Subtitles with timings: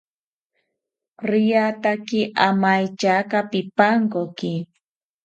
[1.29, 4.51] Riataki amaetyaka pipankoki